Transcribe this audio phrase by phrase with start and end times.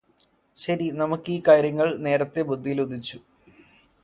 [0.59, 3.19] ശരി നമുക്ക് ഈ കാര്യങ്ങള് നേരത്തെ ബുദ്ധിയിൽ ഉദിച്ചു